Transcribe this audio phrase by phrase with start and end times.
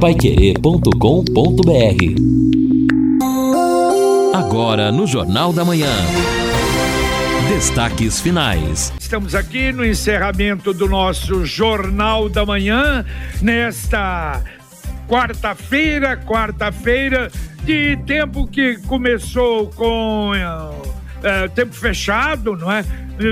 [0.00, 0.94] paiquerê.com.br
[4.32, 5.90] Agora no Jornal da Manhã.
[7.48, 8.92] Destaques finais.
[9.00, 13.04] Estamos aqui no encerramento do nosso Jornal da Manhã,
[13.42, 14.40] nesta
[15.08, 17.28] quarta-feira, quarta-feira
[17.64, 22.84] de tempo que começou com uh, tempo fechado, não é?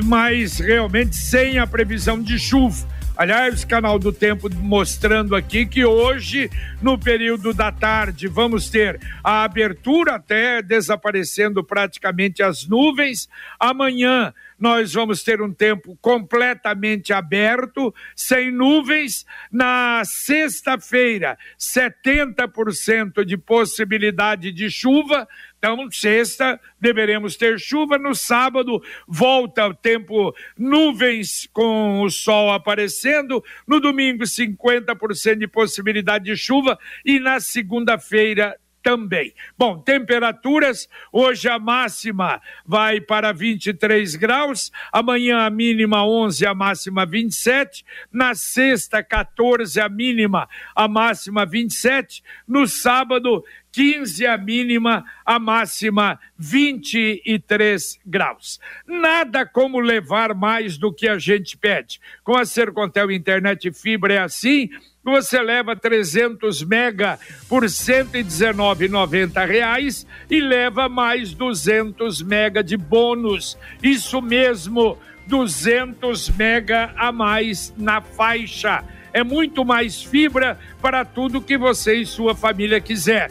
[0.05, 2.96] Mas realmente sem a previsão de chuva.
[3.17, 6.51] Aliás, canal do Tempo mostrando aqui que hoje,
[6.82, 13.26] no período da tarde, vamos ter a abertura até desaparecendo praticamente as nuvens.
[13.59, 19.27] Amanhã nós vamos ter um tempo completamente aberto, sem nuvens.
[19.53, 25.29] Na sexta-feira, 70% de possibilidade de chuva.
[25.59, 27.99] Então, sexta, deveremos ter chuva.
[27.99, 33.43] No sábado, volta o tempo nuvens com o sol aparecendo.
[33.67, 36.79] No domingo, 50% de possibilidade de chuva.
[37.05, 39.34] E na segunda-feira, também.
[39.59, 47.05] Bom, temperaturas, hoje a máxima vai para 23 graus, amanhã a mínima 11, a máxima
[47.05, 55.41] 27, na sexta 14 a mínima, a máxima 27, no sábado 15 a mínima, a
[55.41, 58.61] máxima 23 graus.
[58.87, 62.01] Nada como levar mais do que a gente pede.
[62.23, 64.70] Com a Sercontel Internet Fibra é assim,
[65.12, 67.19] você leva 300 mega
[67.49, 73.57] por 119,90 reais e leva mais 200 mega de bônus.
[73.83, 78.83] Isso mesmo, 200 mega a mais na faixa.
[79.13, 83.31] É muito mais fibra para tudo que você e sua família quiser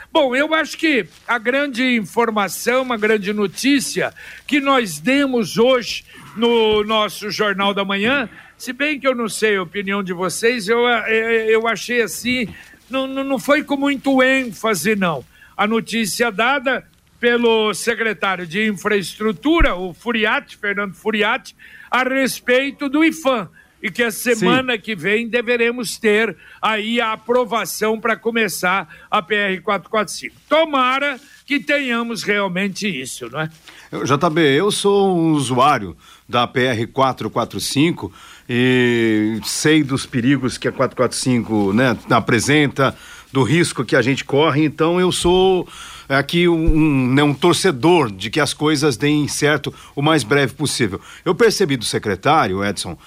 [0.11, 4.13] Bom, eu acho que a grande informação, uma grande notícia
[4.45, 6.03] que nós demos hoje
[6.35, 8.29] no nosso Jornal da Manhã
[8.61, 12.47] se bem que eu não sei a opinião de vocês, eu, eu achei assim,
[12.87, 15.25] não, não foi com muito ênfase, não.
[15.57, 16.85] A notícia dada
[17.19, 21.55] pelo secretário de Infraestrutura, o Furiati, Fernando Furiati,
[21.89, 23.49] a respeito do IFAM.
[23.81, 24.79] E que a semana Sim.
[24.79, 30.31] que vem deveremos ter aí a aprovação para começar a PR-445.
[30.47, 33.49] Tomara que tenhamos realmente isso, não é?
[33.91, 35.97] JB, eu sou um usuário
[36.27, 38.11] da PR-445
[38.47, 42.95] e sei dos perigos que a 445 né, apresenta,
[43.31, 45.67] do risco que a gente corre, então eu sou
[46.09, 50.53] aqui um, um, né, um torcedor de que as coisas deem certo o mais breve
[50.53, 50.99] possível.
[51.23, 52.97] Eu percebi do secretário, Edson,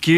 [0.00, 0.10] que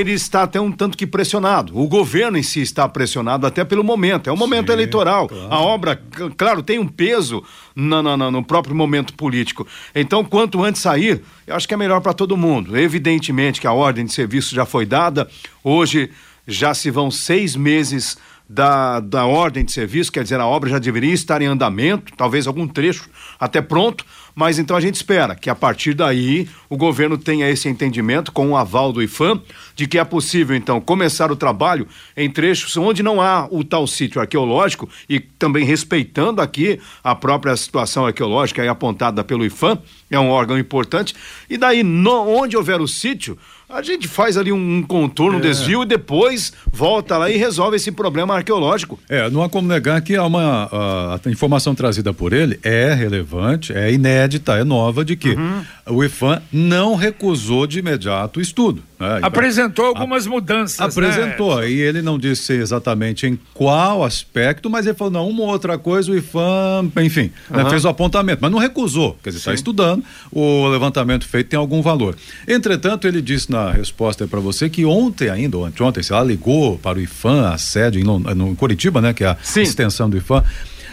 [0.00, 1.78] ele está até um tanto que pressionado.
[1.78, 4.28] O governo em si está pressionado até pelo momento.
[4.28, 5.28] É um momento Sim, eleitoral.
[5.28, 5.46] Claro.
[5.52, 6.02] A obra,
[6.36, 7.42] claro, tem um peso
[7.74, 9.66] no, no, no, próprio momento político.
[9.94, 12.76] Então, quanto antes sair, eu acho que é melhor para todo mundo.
[12.76, 15.28] Evidentemente que a ordem de serviço já foi dada.
[15.62, 16.10] Hoje
[16.46, 18.16] já se vão seis meses
[18.48, 22.46] da, da ordem de serviço, quer dizer, a obra já deveria estar em andamento, talvez
[22.46, 24.06] algum trecho até pronto,
[24.38, 28.50] mas então a gente espera que a partir daí o governo tenha esse entendimento com
[28.50, 29.42] o aval do IFAM
[29.74, 33.84] de que é possível então começar o trabalho em trechos onde não há o tal
[33.84, 39.76] sítio arqueológico e também respeitando aqui a própria situação arqueológica apontada pelo IFAM,
[40.08, 41.16] é um órgão importante,
[41.50, 43.36] e daí no, onde houver o sítio,
[43.68, 45.42] a gente faz ali um, contorno, um é.
[45.42, 48.98] desvio e depois volta lá e resolve esse problema arqueológico.
[49.08, 52.94] É, não há como negar que há uma a, a informação trazida por ele é
[52.94, 55.64] relevante, é inédita, é nova de que uhum.
[55.86, 58.82] o IFAM não recusou de imediato o estudo.
[58.98, 59.20] Né?
[59.20, 60.78] Apresentou algumas a, mudanças.
[60.78, 60.86] Né?
[60.86, 61.70] Apresentou, né?
[61.70, 66.10] e ele não disse exatamente em qual aspecto, mas ele falou, não, uma outra coisa,
[66.10, 67.56] o IFAM, enfim, uhum.
[67.58, 71.58] né, fez o apontamento, mas não recusou, quer dizer, está estudando, o levantamento feito tem
[71.58, 72.16] algum valor.
[72.46, 76.22] Entretanto, ele disse na na resposta para você que ontem ainda, ou anteontem, sei lá,
[76.22, 79.12] ligou para o IFAM, a sede em, no, Curitiba, né?
[79.12, 79.62] Que é a Sim.
[79.62, 80.42] extensão do IFAM.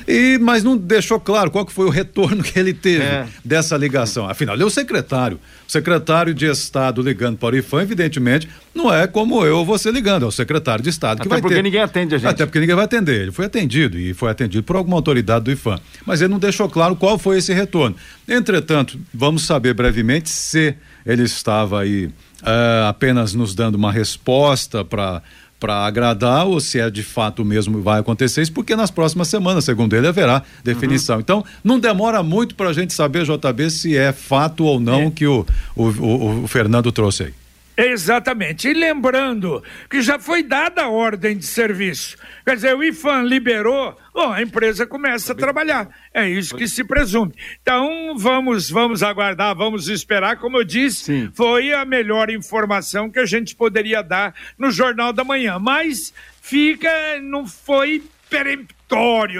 [0.07, 3.25] E, mas não deixou claro qual que foi o retorno que ele teve é.
[3.43, 4.29] dessa ligação.
[4.29, 5.39] Afinal, ele é o secretário.
[5.67, 9.91] O secretário de Estado ligando para o IFAM, evidentemente, não é como eu ou você
[9.91, 12.29] ligando, é o secretário de Estado que Até vai porque ninguém atende a gente.
[12.29, 13.21] Até porque ninguém vai atender.
[13.23, 15.79] Ele foi atendido e foi atendido por alguma autoridade do IFAM.
[16.05, 17.95] Mas ele não deixou claro qual foi esse retorno.
[18.27, 22.11] Entretanto, vamos saber brevemente se ele estava aí
[22.41, 25.21] uh, apenas nos dando uma resposta para
[25.57, 29.63] para agradar ou se é de fato mesmo vai acontecer isso, porque nas próximas semanas,
[29.63, 31.15] segundo ele, haverá definição.
[31.15, 31.21] Uhum.
[31.21, 35.09] Então, não demora muito para a gente saber, JB, se é fato ou não é.
[35.11, 35.45] que o,
[35.75, 37.33] o, o, o Fernando trouxe aí.
[37.77, 38.69] Exatamente.
[38.69, 42.17] E lembrando que já foi dada a ordem de serviço.
[42.45, 45.89] Quer dizer, o IFAM liberou, bom, a empresa começa a trabalhar.
[46.13, 47.33] É isso que se presume.
[47.61, 50.37] Então, vamos, vamos aguardar, vamos esperar.
[50.37, 51.31] Como eu disse, Sim.
[51.33, 55.59] foi a melhor informação que a gente poderia dar no Jornal da Manhã.
[55.59, 56.89] Mas fica,
[57.21, 58.84] não foi peremptório,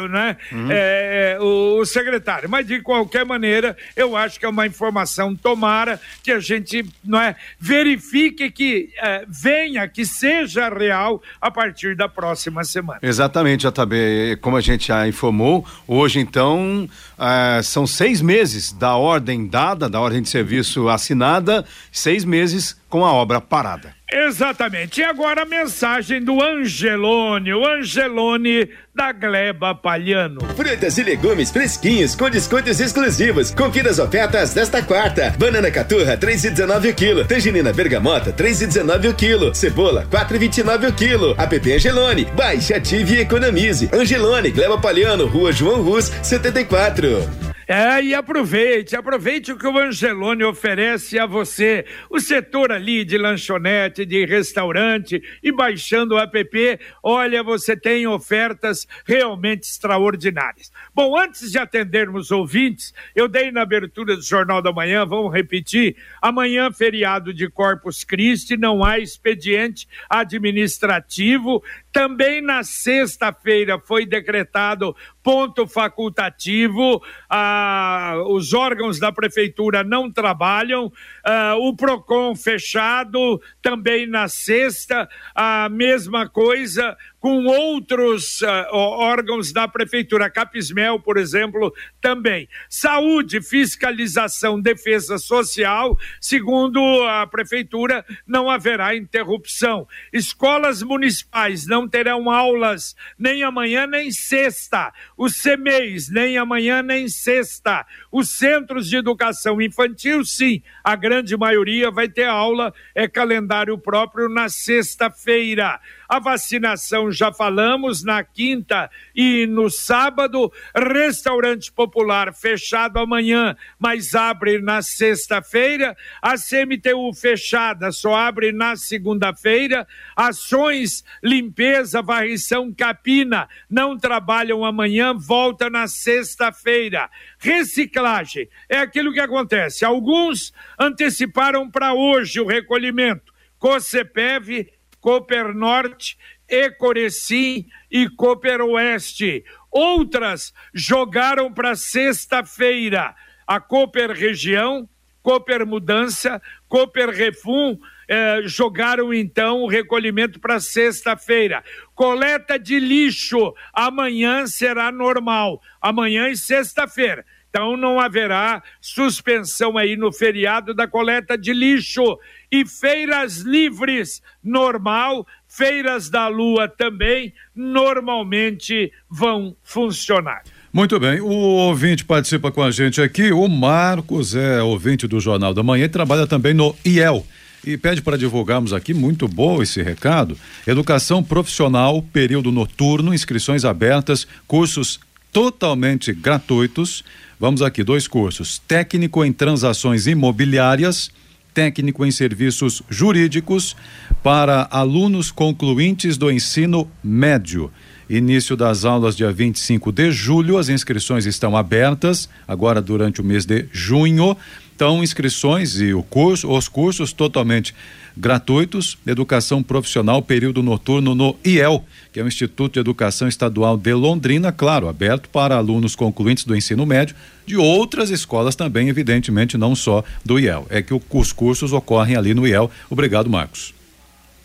[0.09, 0.37] né?
[0.51, 0.67] Uhum.
[0.71, 2.49] É, é, o, o, secretário.
[2.49, 7.19] Mas de qualquer maneira, eu acho que é uma informação, tomara que a gente não
[7.19, 12.99] é, verifique que é, venha, que seja real a partir da próxima semana.
[13.01, 14.37] Exatamente, JB.
[14.41, 19.99] Como a gente já informou, hoje então é, são seis meses da ordem dada, da
[19.99, 23.93] ordem de serviço assinada, seis meses com a obra parada.
[24.11, 25.01] Exatamente.
[25.01, 30.39] E agora a mensagem do Angelone, o Angelone da Gleba Palhano.
[30.55, 33.51] Frutas e legumes fresquinhos com descontos exclusivos.
[33.51, 35.35] Confira as ofertas desta quarta.
[35.37, 37.25] Banana caturra, 3,19 o quilo.
[37.25, 39.53] Tangerina bergamota, 3,19 o quilo.
[39.53, 41.35] Cebola, 4,29 o quilo.
[41.37, 42.25] App Angelone.
[42.35, 43.89] Baixe, ative e economize.
[43.93, 47.44] Angelone, Gleba Palhano, Rua João Rus, 74.
[47.67, 51.83] É, e aproveite, aproveite o que o Angelone oferece a você.
[52.09, 58.85] O setor ali de lanchonete, de restaurante e baixando o app, olha, você tem ofertas
[59.05, 60.71] realmente extraordinárias.
[60.93, 65.95] Bom, antes de atendermos ouvintes, eu dei na abertura do Jornal da Manhã, vamos repetir,
[66.21, 71.63] amanhã feriado de Corpus Christi, não há expediente administrativo,
[71.95, 74.93] também na sexta-feira foi decretado
[75.23, 80.91] ponto facultativo, ah, os órgãos da prefeitura não trabalham,
[81.23, 89.67] ah, o PROCON fechado, também na sexta, a mesma coisa, com outros uh, órgãos da
[89.67, 92.47] prefeitura, Capismel, por exemplo, também.
[92.69, 99.87] Saúde, fiscalização, defesa social, segundo a prefeitura, não haverá interrupção.
[100.13, 104.93] Escolas municipais não terão aulas nem amanhã nem sexta.
[105.17, 107.87] Os CMEs, nem amanhã nem sexta.
[108.11, 114.29] Os centros de educação infantil, sim, a grande maioria vai ter aula, é calendário próprio
[114.29, 115.79] na sexta-feira.
[116.07, 120.51] A vacinação já falamos na quinta e no sábado.
[120.75, 125.95] Restaurante popular fechado amanhã, mas abre na sexta-feira.
[126.21, 129.87] A CMTU fechada só abre na segunda-feira.
[130.15, 137.09] Ações, limpeza, varrição, capina não trabalham amanhã, volta na sexta-feira.
[137.39, 139.83] Reciclagem é aquilo que acontece.
[139.83, 143.33] Alguns anteciparam para hoje o recolhimento.
[143.57, 144.71] COCEPEV
[145.05, 146.17] Cooper Norte,
[146.49, 149.45] Ecorecim e Cooper Oeste.
[149.69, 153.13] Outras jogaram para sexta-feira.
[153.45, 154.89] A Cooper Região,
[155.21, 161.63] Cooper Mudança, Cooper Refum eh, jogaram então o recolhimento para sexta-feira.
[161.93, 167.23] Coleta de lixo amanhã será normal, amanhã e sexta-feira.
[167.55, 172.19] Então não haverá suspensão aí no feriado da coleta de lixo
[172.51, 180.43] e feiras livres normal, feiras da lua também normalmente vão funcionar.
[180.73, 185.53] Muito bem, o ouvinte participa com a gente aqui, o Marcos é ouvinte do Jornal
[185.53, 187.25] da Manhã e trabalha também no IEL
[187.65, 190.37] e pede para divulgarmos aqui, muito bom esse recado.
[190.67, 194.99] Educação profissional, período noturno, inscrições abertas, cursos
[195.31, 197.03] totalmente gratuitos.
[197.39, 201.11] Vamos aqui, dois cursos: técnico em transações imobiliárias,
[201.53, 203.75] técnico em serviços jurídicos
[204.23, 207.71] para alunos concluintes do ensino médio.
[208.09, 213.45] Início das aulas dia 25 de julho, as inscrições estão abertas agora durante o mês
[213.45, 214.37] de junho.
[214.75, 217.73] Então, inscrições e o curso, os cursos totalmente
[218.15, 223.93] gratuitos, educação profissional, período noturno no IEL, que é o Instituto de Educação Estadual de
[223.93, 227.15] Londrina, claro, aberto para alunos concluintes do ensino médio,
[227.45, 230.67] de outras escolas também, evidentemente, não só do IEL.
[230.69, 232.69] É que os cursos ocorrem ali no IEL.
[232.89, 233.73] Obrigado, Marcos.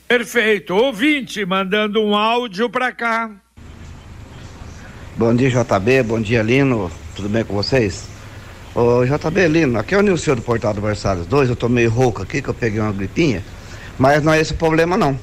[0.07, 0.75] Perfeito.
[0.75, 3.33] Ouvinte, mandando um áudio para cá.
[5.17, 6.05] Bom dia, JB.
[6.05, 6.91] Bom dia, Lino.
[7.17, 8.20] Tudo bem com vocês?
[8.73, 11.91] Ô JB Lino, aqui é o Nilson do Portal do Versalhes 2, eu tô meio
[11.91, 13.43] rouco aqui que eu peguei uma gripinha,
[13.99, 15.19] mas não é esse o problema não.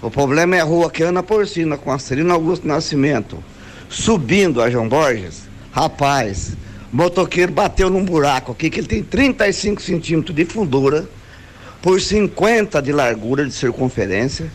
[0.00, 3.42] O problema é a rua que Ana Porcina com a Celina Augusto Nascimento,
[3.88, 5.48] subindo a João Borges.
[5.72, 6.56] Rapaz,
[6.92, 11.08] motoqueiro bateu num buraco aqui que ele tem 35 centímetros de fundura
[11.82, 14.46] por 50 de largura de circunferência.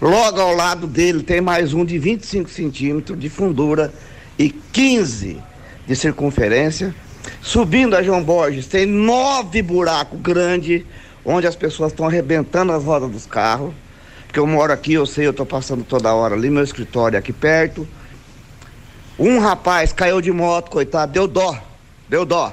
[0.00, 3.92] Logo ao lado dele tem mais um de 25 centímetros de fundura
[4.38, 5.36] e 15
[5.86, 6.94] de circunferência.
[7.40, 10.84] Subindo a João Borges tem nove buracos grandes,
[11.24, 13.72] onde as pessoas estão arrebentando as rodas dos carros.
[14.26, 17.18] Porque eu moro aqui, eu sei, eu estou passando toda hora ali, meu escritório é
[17.18, 17.88] aqui perto.
[19.18, 21.58] Um rapaz caiu de moto, coitado, deu dó,
[22.08, 22.52] deu dó.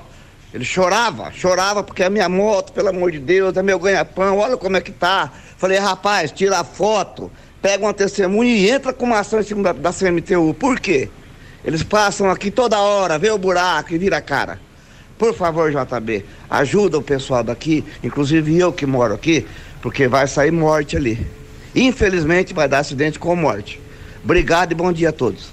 [0.53, 4.55] Ele chorava, chorava porque a minha moto, pelo amor de Deus, é meu ganha-pão, olha
[4.55, 5.31] como é que tá.
[5.57, 7.29] Falei, rapaz, tira a foto,
[7.61, 10.53] pega uma testemunha e entra com uma ação em cima da, da CMTU.
[10.53, 11.09] Por quê?
[11.63, 14.59] Eles passam aqui toda hora, vê o buraco e vira a cara.
[15.17, 19.45] Por favor, JB, ajuda o pessoal daqui, inclusive eu que moro aqui,
[19.81, 21.25] porque vai sair morte ali.
[21.73, 23.79] Infelizmente vai dar acidente com morte.
[24.23, 25.49] Obrigado e bom dia a todos.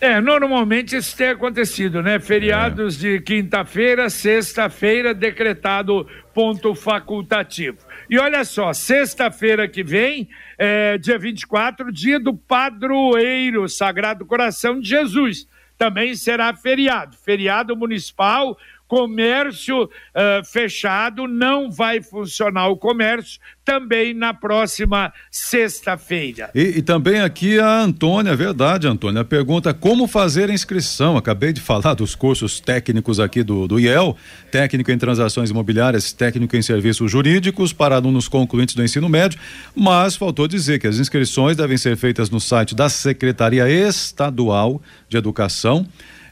[0.00, 2.20] É, normalmente isso tem acontecido, né?
[2.20, 3.00] Feriados é.
[3.00, 7.78] de quinta-feira, sexta-feira, decretado ponto facultativo.
[8.08, 14.88] E olha só, sexta-feira que vem, é, dia 24, dia do padroeiro Sagrado Coração de
[14.88, 15.48] Jesus.
[15.76, 18.56] Também será feriado, feriado municipal
[18.88, 26.50] comércio uh, fechado, não vai funcionar o comércio também na próxima sexta-feira.
[26.54, 31.18] E, e, também aqui a Antônia, verdade, Antônia, pergunta como fazer a inscrição.
[31.18, 34.16] Acabei de falar dos cursos técnicos aqui do, do IEL,
[34.50, 39.38] técnico em transações imobiliárias, técnico em serviços jurídicos para alunos concluintes do ensino médio,
[39.76, 44.80] mas faltou dizer que as inscrições devem ser feitas no site da Secretaria Estadual
[45.10, 45.86] de Educação.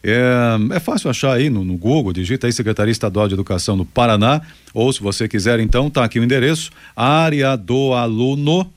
[0.08, 3.84] É, é fácil achar aí no, no, Google, digita aí Secretaria Estadual de Educação do
[3.84, 4.40] Paraná,
[4.72, 8.72] ou se você quiser, então, tá aqui o endereço, área do aluno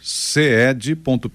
[0.00, 1.28] ced.pr.gov.br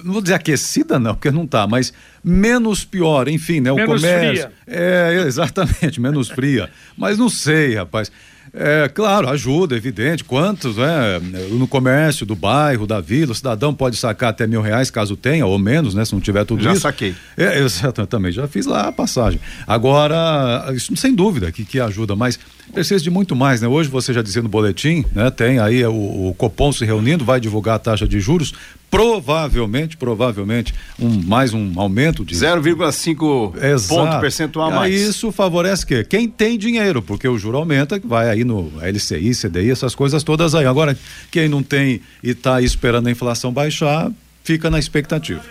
[0.03, 3.71] não vou dizer aquecida não, porque não está, mas menos pior, enfim, né?
[3.71, 4.49] O menos comércio.
[4.49, 4.51] Fria.
[4.67, 6.69] É, exatamente, menos fria.
[6.97, 8.11] Mas não sei, rapaz.
[8.53, 10.23] É, claro, ajuda, evidente.
[10.23, 11.19] Quantos, né?
[11.51, 15.45] No comércio do bairro, da vila, o cidadão pode sacar até mil reais, caso tenha,
[15.45, 16.05] ou menos, né?
[16.05, 16.81] Se não tiver tudo já isso.
[16.81, 17.15] Já saquei.
[17.37, 19.39] É, eu também já fiz lá a passagem.
[19.67, 22.39] Agora, isso sem dúvida que, que ajuda, mas
[22.71, 23.67] precisa de muito mais, né?
[23.67, 25.29] Hoje você já dizia no boletim, né?
[25.31, 28.53] Tem aí o, o Copom se reunindo, vai divulgar a taxa de juros,
[28.93, 34.93] provavelmente, provavelmente, um, mais um aumento de 0,5 ponto percentual a mais.
[34.93, 36.03] Isso favorece quê?
[36.03, 40.53] Quem tem dinheiro, porque o juro aumenta, vai aí no LCI, CDI, essas coisas todas
[40.55, 40.65] aí.
[40.65, 40.97] Agora,
[41.31, 44.11] quem não tem e está esperando a inflação baixar,
[44.43, 45.41] fica na expectativa.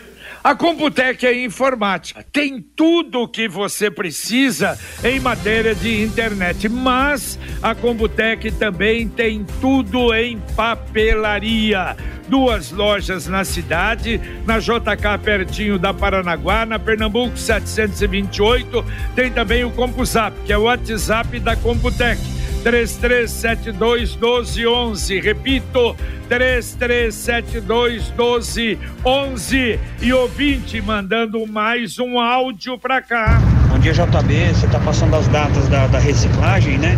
[0.44, 7.38] A Computec é informática, tem tudo o que você precisa em matéria de internet, mas
[7.62, 11.96] a Computec também tem tudo em papelaria.
[12.28, 18.84] Duas lojas na cidade, na JK pertinho da Paranaguá, na Pernambuco 728,
[19.14, 22.31] tem também o CompuZap, que é o WhatsApp da Computec
[22.62, 25.21] 3372 1211.
[25.21, 25.97] Repito,
[26.28, 29.81] 3372 1211.
[30.00, 33.40] E ouvinte mandando mais um áudio para cá.
[33.69, 34.54] Bom dia, JB.
[34.54, 36.97] Você está passando as datas da, da reciclagem, né?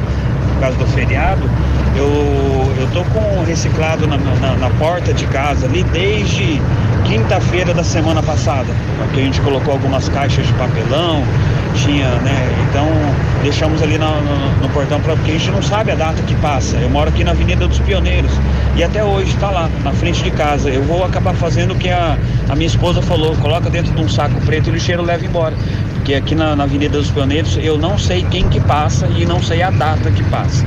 [0.52, 1.42] Por causa do feriado.
[1.96, 2.04] Eu,
[2.80, 6.60] eu tô com reciclado na, na, na porta de casa ali desde
[7.04, 8.72] quinta-feira da semana passada.
[8.98, 11.22] Porque a gente colocou algumas caixas de papelão,
[11.74, 12.66] tinha, né?
[12.68, 12.86] Então
[13.42, 16.34] deixamos ali no, no, no portão pra, porque a gente não sabe a data que
[16.36, 16.76] passa.
[16.76, 18.32] Eu moro aqui na Avenida dos Pioneiros
[18.76, 20.70] e até hoje está lá, na frente de casa.
[20.70, 22.16] Eu vou acabar fazendo o que a,
[22.48, 25.54] a minha esposa falou, coloca dentro de um saco preto e o lixeiro leva embora.
[25.94, 29.42] Porque aqui na, na Avenida dos Pioneiros eu não sei quem que passa e não
[29.42, 30.64] sei a data que passa.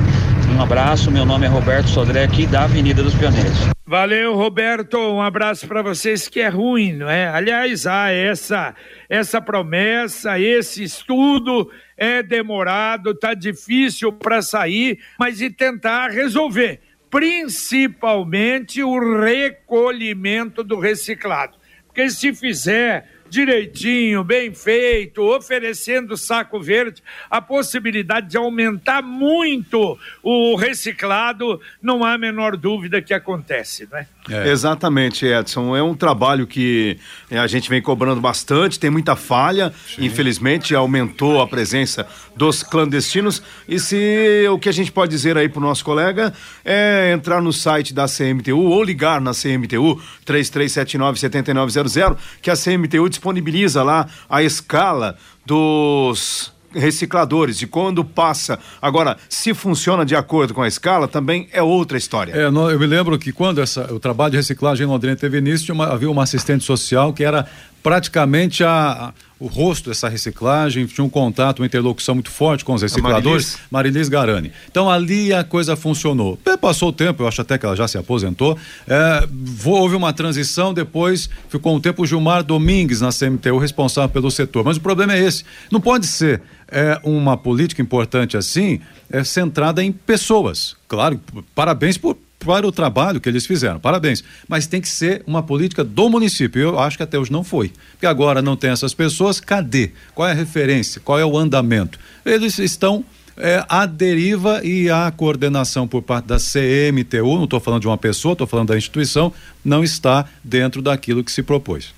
[0.56, 3.77] Um abraço, meu nome é Roberto Sodré, aqui da Avenida dos Pioneiros.
[3.88, 4.98] Valeu, Roberto.
[4.98, 7.26] Um abraço para vocês que é ruim, não é?
[7.26, 8.74] Aliás, há essa
[9.08, 18.82] essa promessa, esse estudo é demorado, tá difícil para sair, mas e tentar resolver, principalmente
[18.82, 21.56] o recolhimento do reciclado.
[21.86, 30.56] Porque se fizer direitinho, bem feito, oferecendo saco verde, a possibilidade de aumentar muito o
[30.56, 33.98] reciclado, não há a menor dúvida que acontece, não
[34.30, 34.50] é?
[34.50, 35.76] Exatamente, Edson.
[35.76, 36.98] É um trabalho que
[37.30, 39.72] é, a gente vem cobrando bastante, tem muita falha.
[39.94, 40.06] Sim.
[40.06, 42.06] Infelizmente, aumentou a presença
[42.36, 43.42] dos clandestinos.
[43.68, 46.32] E se o que a gente pode dizer aí para o nosso colega
[46.64, 53.82] é entrar no site da CMTU ou ligar na CMTU 3379-7900, que a CMTU disponibiliza
[53.82, 58.58] lá a escala dos recicladores, de quando passa.
[58.80, 62.32] Agora, se funciona de acordo com a escala, também é outra história.
[62.32, 65.74] É, eu me lembro que quando essa, o trabalho de reciclagem em Londrina teve início,
[65.74, 67.46] uma, havia uma assistente social que era
[67.82, 72.74] praticamente a, a, o rosto dessa reciclagem, tinha um contato, uma interlocução muito forte com
[72.74, 74.52] os recicladores, Marilis Garani.
[74.70, 76.38] Então ali a coisa funcionou.
[76.60, 79.28] Passou o tempo, eu acho até que ela já se aposentou, é,
[79.64, 84.64] houve uma transição, depois ficou um tempo o Gilmar Domingues na CMTU, responsável pelo setor.
[84.64, 89.82] Mas o problema é esse, não pode ser é, uma política importante assim, é centrada
[89.82, 90.76] em pessoas.
[90.86, 91.20] Claro,
[91.54, 93.80] parabéns por, para o trabalho que eles fizeram.
[93.80, 94.22] Parabéns.
[94.46, 96.60] Mas tem que ser uma política do município.
[96.60, 97.72] Eu acho que até hoje não foi.
[97.92, 99.90] Porque agora não tem essas pessoas, cadê?
[100.14, 101.00] Qual é a referência?
[101.04, 101.98] Qual é o andamento?
[102.24, 103.04] Eles estão
[103.36, 107.98] é, à deriva e a coordenação por parte da CMTU, não estou falando de uma
[107.98, 109.32] pessoa, estou falando da instituição,
[109.64, 111.94] não está dentro daquilo que se propôs.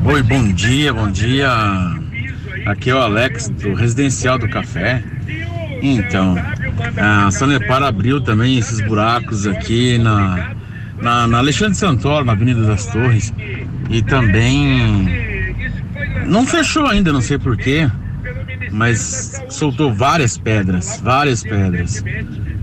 [0.07, 1.51] Oi, bom dia, bom dia.
[2.65, 5.05] Aqui é o Alex do Residencial do Café.
[5.83, 6.35] Então,
[6.97, 10.55] a Sanepar abriu também esses buracos aqui na,
[10.97, 13.35] na, na Alexandre Santoro, na Avenida das Torres.
[13.91, 15.30] E também
[16.31, 17.91] não fechou ainda, não sei porquê,
[18.71, 22.03] mas soltou várias pedras, várias pedras.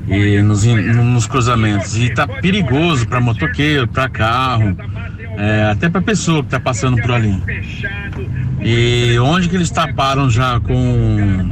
[0.07, 1.97] E nos, nos cruzamentos.
[1.97, 4.75] E tá perigoso para motoqueiro, para carro,
[5.37, 7.43] é, até para pessoa que tá passando por ali.
[8.61, 11.49] E onde que eles taparam já com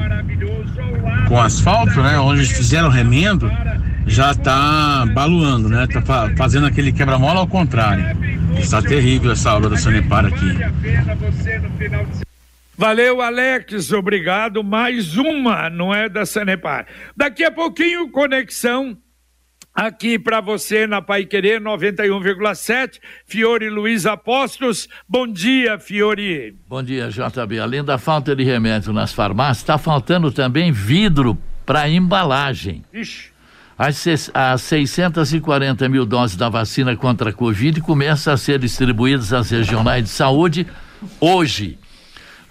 [1.27, 2.17] com asfalto, né?
[2.19, 3.51] Onde eles fizeram remendo,
[4.07, 5.85] já tá baluando, né?
[5.87, 8.05] Tá fa fazendo aquele quebra-mola ao contrário.
[8.59, 10.57] Está terrível essa aula da Sanepar aqui.
[12.77, 14.63] Valeu, Alex, obrigado.
[14.63, 16.87] Mais uma, não é da Sanepar.
[17.15, 18.97] Daqui a pouquinho, conexão
[19.73, 22.99] aqui para você na Pai Querer 91,7.
[23.25, 24.87] Fiore Luiz Apostos.
[25.07, 26.57] Bom dia, Fiore.
[26.67, 27.59] Bom dia, JB.
[27.59, 32.83] Além da falta de remédio nas farmácias, está faltando também vidro para embalagem.
[32.93, 33.34] Ixi.
[33.77, 39.51] As, as 640 mil doses da vacina contra a Covid começam a ser distribuídas às
[39.51, 40.65] regionais de saúde
[41.19, 41.77] hoje.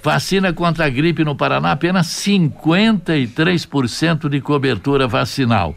[0.03, 5.75] Vacina contra a gripe no Paraná, apenas 53% de cobertura vacinal.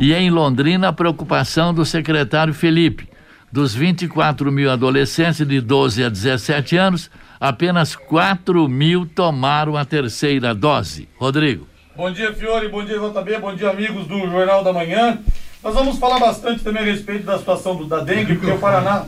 [0.00, 3.08] E em Londrina, a preocupação do secretário Felipe.
[3.50, 7.10] Dos 24 mil adolescentes de 12 a 17 anos,
[7.40, 11.08] apenas 4 mil tomaram a terceira dose.
[11.16, 11.66] Rodrigo.
[11.98, 12.68] Bom dia, Fiore.
[12.68, 13.38] Bom dia, JB.
[13.40, 15.18] Bom dia, amigos do Jornal da Manhã.
[15.60, 19.06] Nós vamos falar bastante também a respeito da situação do, da dengue, porque o Paraná.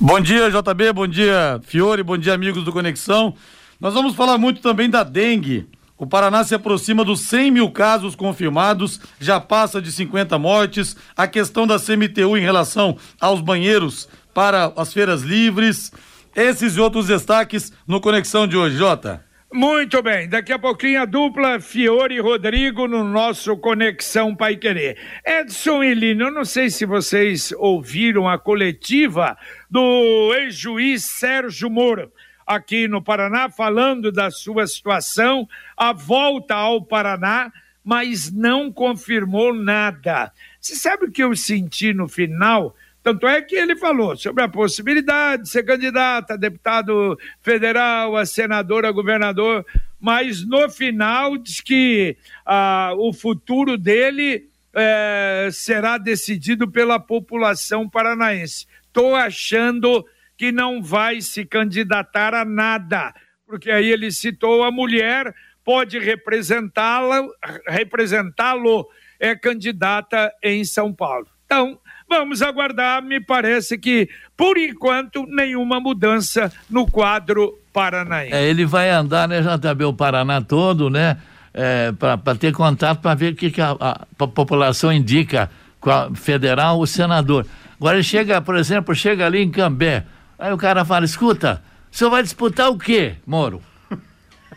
[0.00, 0.92] Bom dia, JB.
[0.92, 2.02] Bom dia, Fiore.
[2.02, 3.36] Bom dia, amigos do Conexão.
[3.80, 5.68] Nós vamos falar muito também da dengue.
[5.96, 10.96] O Paraná se aproxima dos 100 mil casos confirmados, já passa de 50 mortes.
[11.16, 15.92] A questão da CMTU em relação aos banheiros para as feiras livres.
[16.34, 19.27] Esses e outros destaques no Conexão de hoje, Jota.
[19.50, 24.98] Muito bem, daqui a pouquinho a dupla Fiore e Rodrigo no nosso Conexão Pai Querer.
[25.24, 29.38] Edson e Lino, eu não sei se vocês ouviram a coletiva
[29.70, 32.12] do ex-juiz Sérgio Moro
[32.46, 37.50] aqui no Paraná, falando da sua situação, a volta ao Paraná,
[37.82, 40.30] mas não confirmou nada.
[40.60, 42.76] Você sabe o que eu senti no final?
[43.02, 48.26] Tanto é que ele falou sobre a possibilidade de ser candidato a deputado federal, a
[48.26, 49.64] senador, a governador,
[50.00, 58.66] mas no final diz que ah, o futuro dele eh, será decidido pela população paranaense.
[58.86, 60.04] Estou achando
[60.36, 63.12] que não vai se candidatar a nada,
[63.46, 65.34] porque aí ele citou a mulher,
[65.64, 67.26] pode representá-la,
[67.66, 71.26] representá-lo, é candidata em São Paulo.
[71.44, 78.34] Então, Vamos aguardar, me parece que, por enquanto, nenhuma mudança no quadro paranaense.
[78.34, 81.18] É, ele vai andar, né, JB, o Paraná todo, né?
[81.52, 86.14] É, para ter contato, para ver o que, que a, a, a, população indica, qual,
[86.14, 87.46] federal ou senador.
[87.78, 90.04] Agora ele chega, por exemplo, chega ali em Cambé,
[90.38, 93.60] aí o cara fala, escuta, o senhor vai disputar o quê, Moro?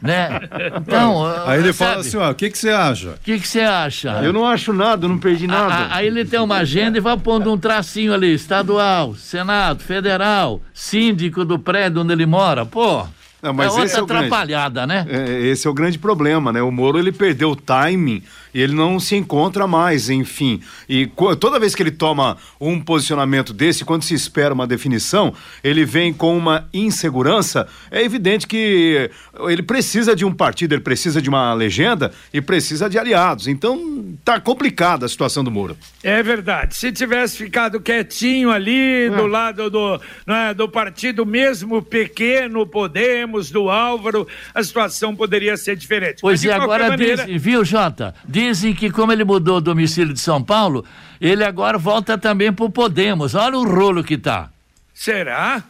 [0.02, 0.42] Né?
[0.76, 1.92] Então, aí ele sabe?
[1.92, 3.10] fala assim, ó, o que que você acha?
[3.10, 4.22] O que que você acha?
[4.24, 5.74] Eu não acho nada, não perdi nada.
[5.74, 9.84] A, a, aí ele tem uma agenda e vai pondo um tracinho ali, estadual, senado,
[9.84, 13.06] federal, síndico do prédio onde ele mora, pô.
[13.42, 15.26] Não, mas é outra é atrapalhada, grande, né?
[15.28, 16.62] É, esse é o grande problema, né?
[16.62, 18.22] O Moro ele perdeu o timing
[18.54, 20.62] e ele não se encontra mais, enfim.
[20.88, 21.08] E
[21.40, 25.34] toda vez que ele toma um posicionamento desse, quando se espera uma definição,
[25.64, 27.68] ele vem com uma insegurança.
[27.90, 29.10] É evidente que
[29.48, 33.48] ele precisa de um partido, ele precisa de uma legenda e precisa de aliados.
[33.48, 35.78] Então tá complicada a situação do Moro.
[36.04, 36.76] É verdade.
[36.76, 39.10] Se tivesse ficado quietinho ali é.
[39.10, 45.76] do lado do, é, do partido mesmo pequeno, Podemos, do Álvaro, a situação poderia ser
[45.76, 46.22] diferente.
[46.22, 47.26] Pois é, agora maneira...
[47.26, 48.16] diz, viu, Jota?
[48.42, 50.84] Dizem que como ele mudou o domicílio de São Paulo,
[51.22, 53.36] ele agora volta também pro Podemos.
[53.36, 54.50] Olha o rolo que tá.
[54.92, 55.64] Será?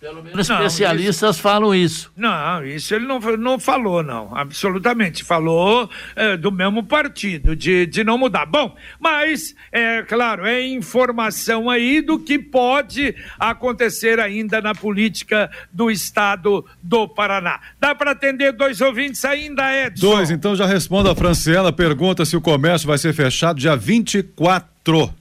[0.00, 2.10] Pelo menos especialistas isso, falam isso.
[2.16, 4.34] Não, isso ele não, não falou, não.
[4.34, 5.22] Absolutamente.
[5.22, 8.46] Falou é, do mesmo partido, de, de não mudar.
[8.46, 15.90] Bom, mas, é claro, é informação aí do que pode acontecer ainda na política do
[15.90, 17.60] estado do Paraná.
[17.78, 20.00] Dá para atender dois ouvintes ainda, Edson?
[20.00, 21.70] Dois, então já responda a Franciela.
[21.70, 24.69] Pergunta se o comércio vai ser fechado dia 24 Entrou,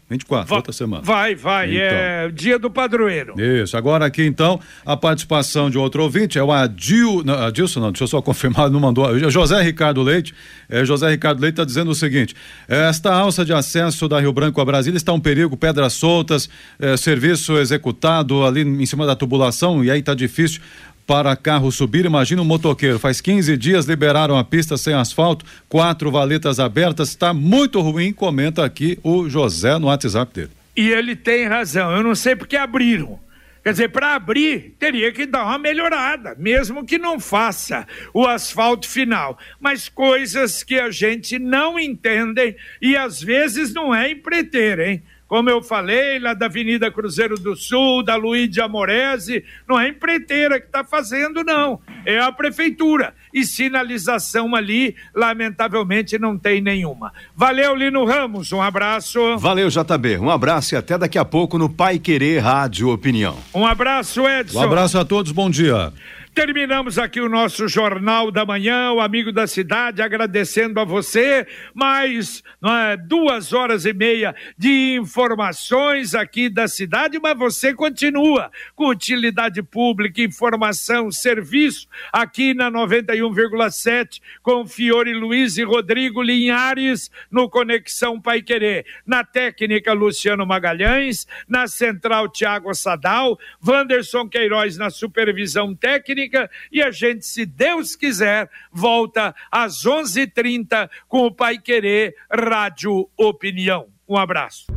[0.10, 1.04] 24, vai, outra semana.
[1.04, 1.82] Vai, vai, então.
[1.82, 3.36] é dia do padroeiro.
[3.40, 7.92] Isso, agora aqui então, a participação de outro ouvinte é o Adil, não, Adilson não,
[7.92, 10.34] deixa eu só confirmar, não mandou, José Ricardo Leite,
[10.70, 12.34] é, José Ricardo Leite está dizendo o seguinte,
[12.68, 16.96] esta alça de acesso da Rio Branco a Brasília está um perigo, pedras soltas, é,
[16.96, 20.62] serviço executado ali em cima da tubulação, e aí está difícil
[21.10, 22.06] para carro subir.
[22.06, 23.00] Imagina um motoqueiro.
[23.00, 27.10] Faz 15 dias liberaram a pista sem asfalto, quatro valetas abertas.
[27.10, 30.52] Está muito ruim, comenta aqui o José no WhatsApp dele.
[30.78, 31.92] E ele tem razão.
[31.96, 33.20] Eu não sei porque abriram.
[33.64, 38.88] Quer dizer, para abrir, teria que dar uma melhorada, mesmo que não faça o asfalto
[38.88, 39.36] final.
[39.60, 45.02] Mas coisas que a gente não entende e às vezes não é empreiteiro, hein?
[45.30, 49.88] Como eu falei, lá da Avenida Cruzeiro do Sul, da Luiz de Amorese, não é
[49.88, 51.80] empreiteira que está fazendo, não.
[52.04, 53.14] É a prefeitura.
[53.32, 57.14] E sinalização ali, lamentavelmente, não tem nenhuma.
[57.36, 59.38] Valeu, Lino Ramos, um abraço.
[59.38, 60.18] Valeu, JB.
[60.18, 63.38] Um abraço e até daqui a pouco no Pai Querer Rádio Opinião.
[63.54, 64.60] Um abraço, Edson.
[64.60, 65.94] Um abraço a todos, bom dia.
[66.40, 71.46] Terminamos aqui o nosso Jornal da Manhã, o amigo da cidade, agradecendo a você.
[71.74, 78.88] Mais é, duas horas e meia de informações aqui da cidade, mas você continua com
[78.88, 88.18] utilidade pública, informação, serviço aqui na 91,7 com Fiore Luiz e Rodrigo Linhares no Conexão
[88.18, 88.86] Pai Querer.
[89.06, 91.28] Na técnica, Luciano Magalhães.
[91.50, 93.38] Na central, Tiago Sadal.
[93.62, 96.29] Wanderson Queiroz na supervisão técnica
[96.72, 103.88] e a gente, se Deus quiser, volta às 11:30 com o Pai Querer Rádio Opinião.
[104.08, 104.68] Um abraço.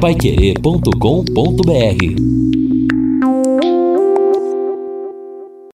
[0.00, 2.51] Paiquerê.com.br